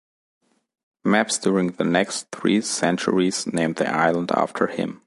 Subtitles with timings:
[1.03, 4.99] Maps during the next three centuries named the island after him.